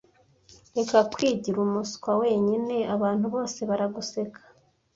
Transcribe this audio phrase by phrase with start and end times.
[0.75, 2.75] Reka kwigira umuswa wenyine.
[2.95, 4.41] Abantu bose baraguseka.